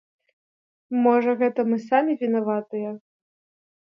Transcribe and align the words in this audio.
Можа, 1.07 1.35
гэта 1.41 1.59
мы 1.73 1.77
самі 1.89 2.13
вінаватыя? 2.23 2.89